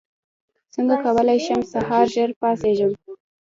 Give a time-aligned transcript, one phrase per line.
[0.73, 2.91] څنګه کولی شم په سهار ژر پاڅېږم